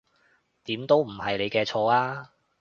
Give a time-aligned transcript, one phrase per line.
[0.63, 2.31] 點都唔係你嘅錯呀